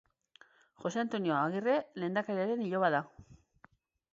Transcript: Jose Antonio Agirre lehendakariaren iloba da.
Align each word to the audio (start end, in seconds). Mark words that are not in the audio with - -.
Jose 0.85 1.01
Antonio 1.01 1.35
Agirre 1.41 1.75
lehendakariaren 1.99 2.65
iloba 2.71 2.91
da. 2.99 3.03